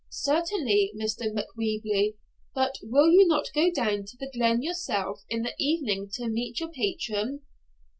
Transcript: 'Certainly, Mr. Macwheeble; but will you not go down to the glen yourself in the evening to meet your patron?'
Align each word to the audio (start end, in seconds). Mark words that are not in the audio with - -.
'Certainly, 0.09 0.91
Mr. 0.99 1.31
Macwheeble; 1.31 2.13
but 2.55 2.79
will 2.81 3.11
you 3.11 3.27
not 3.27 3.51
go 3.53 3.69
down 3.71 4.03
to 4.03 4.17
the 4.17 4.31
glen 4.33 4.59
yourself 4.63 5.21
in 5.29 5.43
the 5.43 5.53
evening 5.59 6.09
to 6.13 6.27
meet 6.27 6.59
your 6.59 6.71
patron?' 6.71 7.41